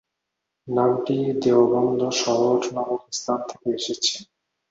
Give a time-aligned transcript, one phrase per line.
[0.67, 4.15] নামটি দেওবন্দ শহর নামক স্থান থেকে এসেছে।